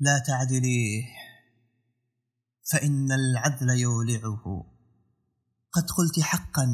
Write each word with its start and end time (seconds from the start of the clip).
لا 0.00 0.18
تعدليه. 0.18 1.04
فإن 2.72 3.12
العدل 3.12 3.70
يولعه. 3.70 4.64
قد 5.72 5.90
قلت 5.90 6.20
حقا 6.20 6.68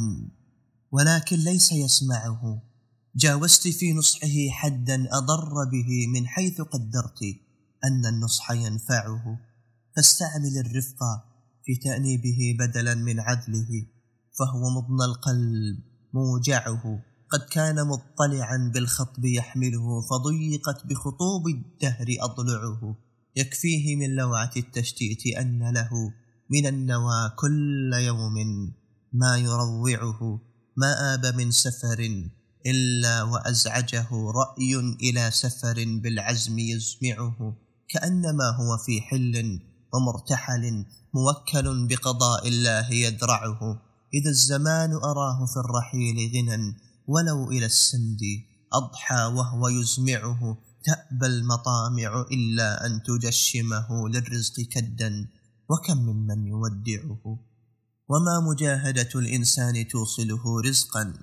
ولكن 0.91 1.37
ليس 1.37 1.73
يسمعه. 1.73 2.63
جاوزت 3.17 3.69
في 3.69 3.93
نصحه 3.93 4.51
حدا 4.51 5.09
أضر 5.11 5.65
به 5.73 6.07
من 6.15 6.27
حيث 6.27 6.61
قدرت 6.61 7.23
أن 7.85 8.07
النصح 8.07 8.51
ينفعه. 8.51 9.41
فاستعمل 9.97 10.59
الرفق 10.59 10.99
في 11.65 11.77
تأنيبه 11.77 12.57
بدلا 12.59 12.95
من 12.95 13.21
عدله 13.21 13.87
فهو 14.39 14.71
مضنى 14.71 15.05
القلب 15.05 15.79
موجعه. 16.15 17.03
قد 17.31 17.41
كان 17.41 17.87
مطلعا 17.87 18.71
بالخطب 18.75 19.25
يحمله 19.25 20.01
فضيقت 20.01 20.87
بخطوب 20.87 21.49
الدهر 21.49 22.07
أضلعه. 22.21 22.97
يكفيه 23.37 23.97
من 23.97 24.15
لوعة 24.15 24.51
التشتيت 24.57 25.37
أن 25.39 25.75
له 25.75 25.91
من 26.51 26.67
النوى 26.67 27.31
كل 27.37 27.93
يوم 27.95 28.35
ما 29.13 29.37
يروعه 29.37 30.41
ما 30.77 31.15
آب 31.15 31.27
من 31.37 31.51
سفر 31.51 32.31
إلا 32.67 33.23
وأزعجه 33.23 34.09
رأي 34.13 34.77
إلى 34.77 35.31
سفر 35.31 35.85
بالعزم 36.03 36.59
يزمعه 36.59 37.57
كأنما 37.89 38.45
هو 38.61 38.77
في 38.87 39.01
حل 39.01 39.61
ومرتحل 39.95 40.85
موكل 41.15 41.87
بقضاء 41.87 42.49
الله 42.49 42.93
يدرعه 42.93 43.83
إذا 44.15 44.31
الزمان 44.31 44.93
أراه 44.93 45.47
في 45.47 45.57
الرحيل 45.57 46.17
غنى 46.35 46.77
ولو 47.07 47.51
إلى 47.51 47.67
السند 47.67 48.21
أضحى 48.73 49.25
وهو 49.25 49.69
يزمعه 49.69 50.59
تأبى 50.85 51.27
المطامع 51.27 52.25
إلا 52.33 52.87
أن 52.87 53.03
تجشمه 53.03 54.09
للرزق 54.09 54.61
كدا 54.61 55.29
وكم 55.69 55.99
ممن 55.99 56.47
يودعه؟ 56.47 57.39
وما 58.09 58.41
مجاهدة 58.41 59.09
الإنسان 59.15 59.89
توصله 59.89 60.61
رزقا 60.61 61.15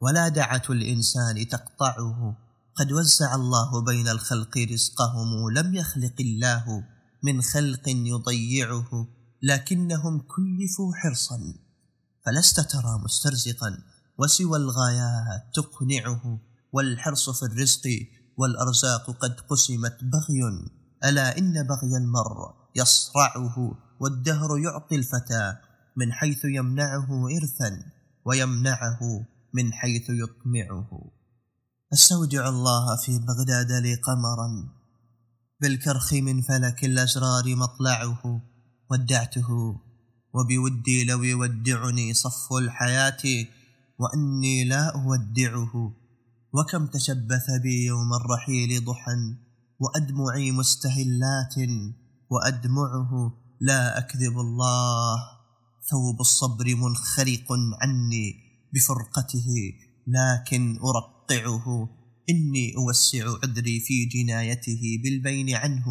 ولا 0.00 0.28
دعة 0.28 0.62
الإنسان 0.70 1.48
تقطعه. 1.48 2.36
قد 2.74 2.92
وزع 2.92 3.34
الله 3.34 3.84
بين 3.84 4.08
الخلق 4.08 4.58
رزقهم 4.58 5.50
لم 5.50 5.74
يخلق 5.74 6.14
الله 6.20 6.84
من 7.22 7.42
خلق 7.42 7.88
يضيعه 7.88 9.06
لكنهم 9.42 10.20
كلفوا 10.20 10.94
حرصا. 10.94 11.54
فلست 12.26 12.60
ترى 12.60 13.00
مسترزقا 13.04 13.78
وسوى 14.18 14.56
الغايات 14.58 15.42
تقنعه 15.54 16.40
والحرص 16.72 17.30
في 17.30 17.42
الرزق 17.42 17.82
والأرزاق 18.36 19.10
قد 19.10 19.40
قسمت 19.40 19.96
بغي. 20.04 20.68
ألا 21.04 21.38
إن 21.38 21.52
بغي 21.52 21.96
المرء 21.96 22.54
يصرعه 22.76 23.56
والدهر 24.00 24.58
يعطي 24.58 24.96
الفتى 24.96 25.56
من 25.96 26.12
حيث 26.12 26.44
يمنعه 26.44 27.26
إرثا 27.36 27.70
ويمنعه 28.26 29.00
من 29.54 29.72
حيث 29.72 30.10
يطمعه. 30.10 30.90
أستودع 31.92 32.48
الله 32.48 32.96
في 32.96 33.18
بغداد 33.18 33.72
لي 33.72 33.94
قمرا 33.94 34.48
بالكرخ 35.60 36.12
من 36.12 36.42
فلك 36.42 36.84
الأزرار 36.84 37.56
مطلعه 37.56 38.42
ودعته 38.90 39.80
وبودي 40.34 41.04
لو 41.04 41.22
يودعني 41.22 42.14
صف 42.14 42.52
الحياة 42.52 43.22
وأني 43.98 44.64
لا 44.64 44.92
أودعه. 44.94 45.92
وكم 46.54 46.86
تشبث 46.86 47.50
بي 47.62 47.84
يوم 47.84 48.14
الرحيل 48.14 48.84
ضحى 48.84 49.16
وأدمعي 49.80 50.50
مستهلات 50.50 51.54
وأدمعه 52.30 53.32
لا 53.60 53.98
أكذب 53.98 54.38
الله. 54.38 55.16
ثوب 55.90 56.20
الصبر 56.20 56.74
منخرق 56.74 57.52
عني 57.82 58.34
بفرقته 58.74 59.46
لكن 60.06 60.78
أرقعه. 60.78 61.88
إني 62.30 62.76
أوسع 62.76 63.24
عذري 63.42 63.80
في 63.80 64.04
جنايته 64.04 64.82
بالبين 65.02 65.54
عنه 65.54 65.86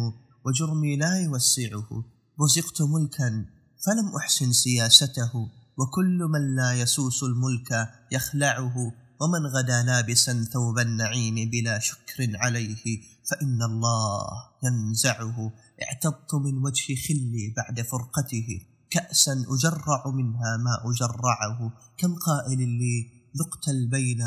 وجرمي 0.46 0.96
لا 0.96 1.20
يوسعه. 1.20 2.04
رزقت 2.42 2.82
ملكا 2.82 3.46
فلم 3.86 4.16
أحسن 4.16 4.52
سياسته 4.52 5.32
وكل 5.78 6.18
من 6.32 6.56
لا 6.56 6.72
يسوس 6.72 7.22
الملك 7.22 7.88
يخلعه. 8.12 9.03
ومن 9.24 9.46
غدا 9.46 9.82
لابسا 9.82 10.44
ثوب 10.52 10.78
النعيم 10.78 11.50
بلا 11.50 11.78
شكر 11.78 12.36
عليه 12.36 12.84
فإن 13.30 13.62
الله 13.62 14.26
ينزعه. 14.64 15.52
اعتضت 15.82 16.34
من 16.34 16.58
وجه 16.64 16.94
خلي 16.94 17.54
بعد 17.56 17.80
فرقته. 17.80 18.60
كأسا 18.90 19.44
أجرع 19.48 20.02
منها 20.06 20.56
ما 20.56 20.74
أجرعه. 20.90 21.72
كم 21.98 22.14
قائل 22.14 22.58
لي 22.58 23.10
ذقت 23.38 23.68
البين. 23.68 24.22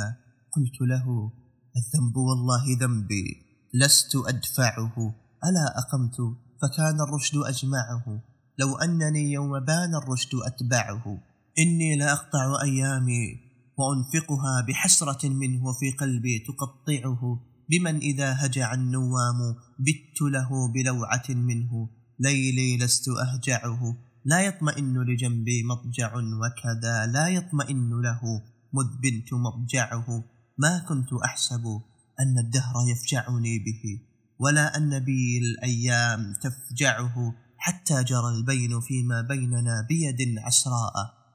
قلت 0.51 0.81
له 0.81 1.31
الذنب 1.77 2.17
والله 2.17 2.63
ذنبي 2.81 3.43
لست 3.73 4.15
أدفعه. 4.15 5.15
ألا 5.45 5.79
أقمت؟ 5.79 6.17
فكان 6.61 7.01
الرشد 7.01 7.37
أجمعه. 7.37 8.21
لو 8.59 8.77
أنني 8.77 9.31
يوم 9.31 9.59
بان 9.59 9.95
الرشد 9.95 10.35
أتبعه. 10.35 11.17
إني 11.59 11.95
لأقطع 11.95 12.61
أيامي. 12.63 13.46
وأنفقها 13.77 14.61
بحسرة 14.67 15.29
منه 15.29 15.73
في 15.73 15.91
قلبي 15.91 16.39
تقطعه 16.39 17.39
بمن 17.69 17.97
إذا 17.97 18.45
هجع 18.45 18.73
النوام 18.73 19.55
بت 19.79 20.21
له 20.21 20.49
بلوعة 20.73 21.29
منه. 21.29 21.89
ليلي 22.19 22.77
لست 22.77 23.05
أهجعه. 23.09 23.97
لا 24.25 24.41
يطمئن 24.41 24.97
لجنبي 25.01 25.63
مضجع 25.63 26.13
وكذا. 26.15 27.05
لا 27.05 27.27
يطمئن 27.27 27.89
له 28.01 28.21
مذ 28.73 28.97
بنت 29.03 29.33
مضجعه. 29.33 30.23
ما 30.57 30.79
كنت 30.79 31.13
أحسب 31.25 31.65
أن 32.19 32.37
الدهر 32.45 32.73
يفجعني 32.91 33.59
به 33.59 34.01
ولا 34.39 34.77
أن 34.77 34.99
بي 34.99 35.37
الأيام 35.37 36.33
تفجعه. 36.33 37.35
حتى 37.57 38.03
جرى 38.03 38.29
البين 38.37 38.79
فيما 38.79 39.21
بيننا 39.21 39.85
بيد 39.89 40.37
عسراء. 40.39 40.93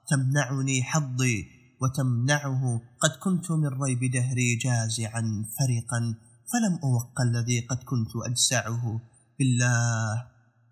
تمنعني 0.08 0.82
حظي 0.82 1.61
وتمنعه. 1.82 2.80
قد 3.00 3.10
كنت 3.10 3.50
من 3.50 3.82
ريب 3.82 4.10
دهري 4.12 4.56
جازعا 4.56 5.22
فرقا 5.58 6.14
فلم 6.52 6.74
أوق 6.84 7.20
الذي 7.20 7.60
قد 7.60 7.76
كنت 7.76 8.16
أجسعه 8.16 9.00
بالله 9.38 10.26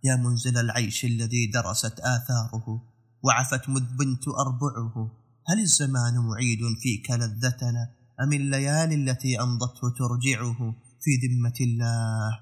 يا 0.04 0.16
منزل 0.16 0.59
العيش 0.59 1.04
الذي 1.04 1.47
درست 1.47 2.00
آثاره 2.00 2.82
وعفت 3.22 3.69
مذ 3.69 3.97
بنت 3.98 4.28
أربعه. 4.28 5.10
هل 5.48 5.60
الزمان 5.60 6.19
معيد 6.19 6.59
فيك 6.82 7.10
لذتنا 7.10 7.91
أم 8.22 8.32
الليالي 8.32 8.94
التي 8.94 9.41
أمضته 9.41 9.91
ترجعه؟ 9.98 10.75
في 11.03 11.10
ذمة 11.27 11.59
الله 11.60 12.41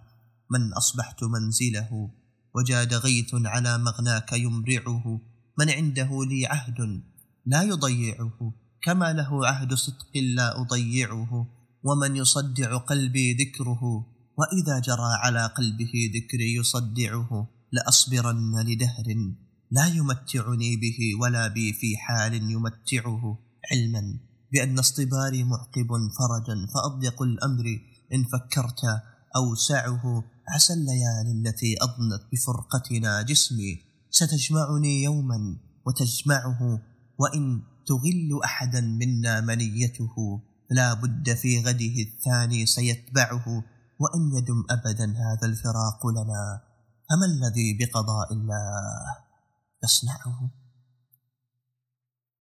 من 0.51 0.73
أصبحت 0.73 1.25
منزله 1.25 2.11
وجاد 2.55 2.95
غيث 2.95 3.31
على 3.35 3.79
مغناك 3.79 4.33
يمرعه. 4.33 5.21
من 5.59 5.71
عنده 5.71 6.25
لي 6.25 6.47
عهد 6.47 7.03
لا 7.49 7.63
يضيعه 7.63 8.53
كما 8.83 9.13
له 9.13 9.47
عهد 9.47 9.75
صدق 9.75 10.13
لا 10.37 10.61
أضيعه 10.61 11.47
ومن 11.83 12.17
يصدع 12.17 12.77
قلبي 12.77 13.33
ذكره 13.33 13.83
وإذا 14.39 14.79
جرى 14.79 15.13
على 15.25 15.47
قلبه 15.47 15.93
ذكري 16.17 16.55
يصدعه 16.55 17.49
لأصبرن 17.73 18.61
لدهر 18.61 19.07
لا 19.71 19.87
يمتعني 19.87 20.77
به 20.77 20.99
ولا 21.21 21.49
بي 21.49 21.73
في 21.73 21.97
حال 21.97 22.35
يمتعه. 22.35 23.39
علما 23.73 24.19
بأن 24.53 24.79
اصطباري 24.79 25.45
معقب 25.45 25.89
فرجا 26.19 26.67
فأضيق 26.75 27.23
الأمر 27.23 27.65
إن 28.15 28.25
فكرت 28.25 28.81
أوسعه. 29.37 30.25
عسى 30.49 30.73
الليالي 30.73 31.33
التي 31.33 31.77
أضنت 31.83 32.23
بفرقتنا 32.33 33.23
جسمي 33.23 33.81
ستجمعني 34.11 35.03
يوما 35.03 35.57
وتجمعه 35.87 36.81
وإن 37.19 37.63
تغل 37.87 38.41
أحدا 38.45 38.81
منا 38.81 39.41
منيته 39.41 40.41
لا 40.71 40.95
بد 40.95 41.35
في 41.35 41.61
غده 41.61 41.97
الثاني 42.09 42.67
سيتبعه 42.67 43.47
وأن 44.01 44.23
يدم 44.37 44.65
أبدا 44.71 45.05
هذا 45.05 45.47
الفراق 45.47 46.07
لنا. 46.07 46.63
فما 47.11 47.27
الذي 47.27 47.79
بقضاء 47.81 48.33
الله؟ 48.33 49.17
يصنعه. 49.85 50.51